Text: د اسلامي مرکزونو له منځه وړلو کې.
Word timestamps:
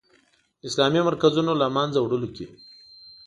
د 0.59 0.61
اسلامي 0.69 1.01
مرکزونو 1.09 1.51
له 1.61 1.67
منځه 1.75 1.99
وړلو 2.01 2.29
کې. 2.35 2.47